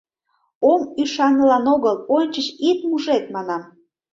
—Ом 0.71 0.81
ӱшанылан 1.01 1.65
огыл, 1.75 1.95
ончыч 2.17 2.47
ит 2.69 2.79
мужед, 2.89 3.23
манам... 3.35 3.61